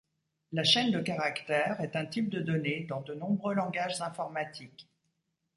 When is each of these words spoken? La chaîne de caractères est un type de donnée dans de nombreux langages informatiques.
La 0.53 0.63
chaîne 0.63 0.89
de 0.89 0.99
caractères 0.99 1.79
est 1.79 1.95
un 1.95 2.07
type 2.07 2.29
de 2.31 2.39
donnée 2.41 2.87
dans 2.89 3.01
de 3.01 3.13
nombreux 3.13 3.53
langages 3.53 4.01
informatiques. 4.01 4.89